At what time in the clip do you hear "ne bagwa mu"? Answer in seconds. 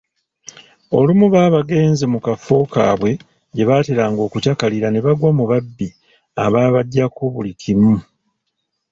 4.91-5.43